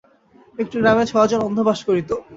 একটি 0.59 0.75
গ্রামে 0.81 1.03
ছয়জন 1.11 1.41
অন্ধ 1.47 1.57
বাস 1.67 1.79
করিত। 1.87 2.09